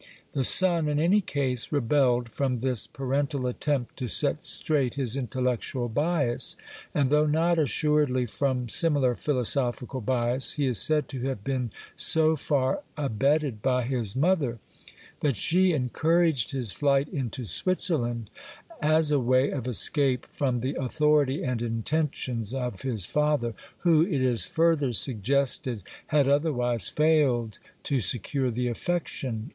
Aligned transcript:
The 0.33 0.43
son 0.43 0.87
in 0.87 0.99
any 0.99 1.21
case 1.21 1.71
rebelled 1.71 2.27
from 2.29 2.61
this 2.61 2.87
parental 2.87 3.45
attempt 3.45 3.97
to 3.97 4.07
set 4.07 4.43
straight 4.43 4.95
his 4.95 5.15
intellectual 5.15 5.87
bias, 5.89 6.57
and, 6.91 7.11
though 7.11 7.27
not 7.27 7.59
assuredly 7.59 8.25
from 8.25 8.67
similar 8.67 9.13
philosophical 9.13 10.01
bias, 10.01 10.53
he 10.53 10.65
is 10.65 10.79
said 10.79 11.07
to 11.09 11.21
have 11.27 11.43
been 11.43 11.69
so 11.95 12.35
far 12.35 12.81
abetted 12.97 13.61
by 13.61 13.83
his 13.83 14.15
mother 14.15 14.57
that 15.19 15.37
she 15.37 15.71
encouraged 15.71 16.49
his 16.49 16.71
flight 16.73 17.07
into 17.09 17.45
Switzerland 17.45 18.31
as 18.81 19.11
a 19.11 19.19
way 19.19 19.51
of 19.51 19.67
escape 19.67 20.25
from 20.31 20.61
the 20.61 20.73
authority 20.83 21.43
and 21.43 21.61
intentions 21.61 22.55
of 22.55 22.81
his 22.81 23.05
father, 23.05 23.53
who, 23.81 24.01
it 24.03 24.21
is 24.23 24.45
further 24.45 24.93
suggested, 24.93 25.83
had 26.07 26.27
otherwise 26.27 26.87
failed 26.87 27.59
to 27.83 28.01
secure 28.01 28.49
the 28.49 28.65
aff'ection 28.65 29.29
of 29.29 29.35
his 29.35 29.43
child. 29.43 29.49